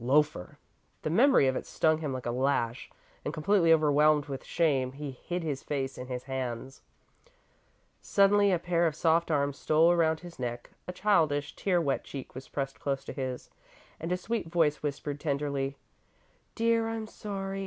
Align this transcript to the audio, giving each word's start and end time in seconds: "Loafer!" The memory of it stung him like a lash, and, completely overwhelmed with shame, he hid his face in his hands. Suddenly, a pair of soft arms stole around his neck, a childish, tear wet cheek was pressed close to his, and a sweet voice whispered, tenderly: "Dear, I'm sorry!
"Loafer!" 0.00 0.58
The 1.02 1.10
memory 1.10 1.46
of 1.46 1.54
it 1.54 1.64
stung 1.64 1.98
him 1.98 2.12
like 2.12 2.26
a 2.26 2.32
lash, 2.32 2.90
and, 3.24 3.32
completely 3.32 3.72
overwhelmed 3.72 4.24
with 4.26 4.42
shame, 4.42 4.90
he 4.90 5.12
hid 5.12 5.44
his 5.44 5.62
face 5.62 5.96
in 5.96 6.08
his 6.08 6.24
hands. 6.24 6.82
Suddenly, 8.02 8.50
a 8.50 8.58
pair 8.58 8.88
of 8.88 8.96
soft 8.96 9.30
arms 9.30 9.56
stole 9.58 9.92
around 9.92 10.18
his 10.18 10.40
neck, 10.40 10.70
a 10.88 10.92
childish, 10.92 11.54
tear 11.54 11.80
wet 11.80 12.02
cheek 12.02 12.34
was 12.34 12.48
pressed 12.48 12.80
close 12.80 13.04
to 13.04 13.12
his, 13.12 13.48
and 14.00 14.10
a 14.10 14.16
sweet 14.16 14.48
voice 14.48 14.82
whispered, 14.82 15.20
tenderly: 15.20 15.76
"Dear, 16.56 16.88
I'm 16.88 17.06
sorry! 17.06 17.64